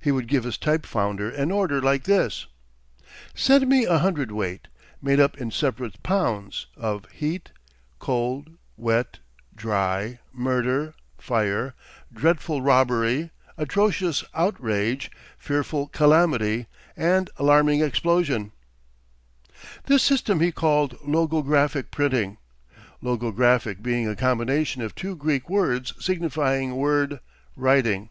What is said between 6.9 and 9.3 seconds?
heat, cold, wet,